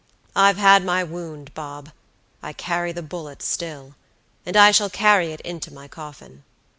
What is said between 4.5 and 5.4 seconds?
I shall carry